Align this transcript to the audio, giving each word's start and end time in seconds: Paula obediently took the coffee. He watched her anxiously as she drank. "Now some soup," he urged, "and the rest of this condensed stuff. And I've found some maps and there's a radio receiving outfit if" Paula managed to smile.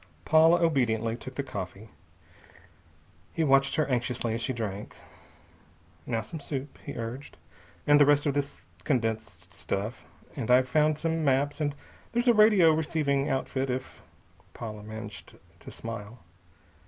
Paula 0.25 0.59
obediently 0.63 1.15
took 1.15 1.35
the 1.35 1.43
coffee. 1.43 1.89
He 3.33 3.43
watched 3.43 3.75
her 3.75 3.85
anxiously 3.85 4.33
as 4.33 4.41
she 4.41 4.51
drank. 4.51 4.95
"Now 6.07 6.23
some 6.23 6.39
soup," 6.39 6.79
he 6.83 6.95
urged, 6.97 7.37
"and 7.85 7.99
the 8.01 8.05
rest 8.07 8.25
of 8.25 8.33
this 8.33 8.65
condensed 8.83 9.53
stuff. 9.53 10.03
And 10.35 10.49
I've 10.49 10.67
found 10.67 10.97
some 10.97 11.23
maps 11.23 11.61
and 11.61 11.75
there's 12.13 12.27
a 12.27 12.33
radio 12.33 12.71
receiving 12.71 13.29
outfit 13.29 13.69
if" 13.69 14.01
Paula 14.55 14.81
managed 14.81 15.35
to 15.59 15.69
smile. 15.69 16.17